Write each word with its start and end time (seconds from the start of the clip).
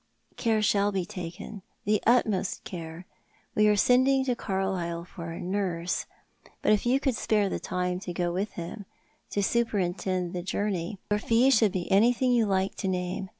"Care 0.35 0.63
shall 0.63 0.91
be 0.91 1.05
taken— 1.05 1.61
the 1.85 2.01
utmost 2.07 2.63
care. 2.63 3.05
We 3.53 3.67
are 3.67 3.75
sending 3.75 4.25
to 4.25 4.35
Carlisle 4.35 5.05
for 5.05 5.29
a 5.29 5.39
nurse, 5.39 6.07
but 6.63 6.71
if 6.71 6.87
you 6.87 6.99
could 6.99 7.13
spare 7.15 7.49
the 7.49 7.59
time 7.59 7.99
to 7.99 8.11
go 8.11 8.33
with 8.33 8.53
him, 8.53 8.87
to 9.29 9.43
superintend 9.43 10.33
the 10.33 10.41
journey, 10.41 10.97
your 11.11 11.19
fee 11.19 11.51
should 11.51 11.71
be 11.71 11.87
anything 11.91 12.31
you 12.31 12.47
like 12.47 12.73
to 12.77 12.87
name. 12.87 13.29